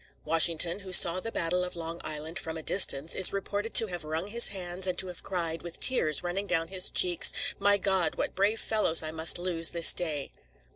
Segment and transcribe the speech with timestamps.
[0.25, 4.03] Washington, who saw the battle of Long Island from a distance, is reported to have
[4.03, 8.15] wrung his hands, and to have cried, with tears running down his cheeks: "My God!
[8.15, 10.31] what brave fellows I must lose this day!"